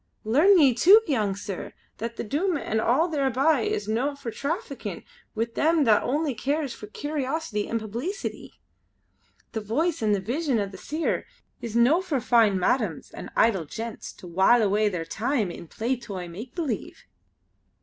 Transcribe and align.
Learn 0.23 0.57
ye 0.57 0.73
too, 0.73 0.99
young 1.05 1.35
sir, 1.35 1.73
that 1.99 2.15
the 2.15 2.23
Doom 2.23 2.57
an' 2.57 2.79
all 2.79 3.07
thereby 3.07 3.59
is 3.61 3.87
no 3.87 4.15
for 4.15 4.31
traffickin' 4.31 5.03
wi' 5.35 5.45
them 5.45 5.83
that 5.83 6.01
only 6.01 6.33
cares 6.33 6.73
for 6.73 6.87
curiosity 6.87 7.67
and 7.69 7.79
publeecity. 7.79 8.53
The 9.51 9.61
Voice 9.61 10.01
and 10.01 10.15
the 10.15 10.19
Vision 10.19 10.57
o' 10.57 10.65
the 10.65 10.79
Seer 10.79 11.27
is 11.61 11.75
no 11.75 12.01
for 12.01 12.19
fine 12.19 12.57
madams 12.59 13.11
and 13.11 13.29
idle 13.35 13.65
gentles 13.65 14.11
to 14.13 14.25
while 14.25 14.63
away 14.63 14.89
their 14.89 15.05
time 15.05 15.51
in 15.51 15.67
play 15.67 15.95
toy 15.95 16.27
make 16.27 16.55
believe!" 16.55 17.03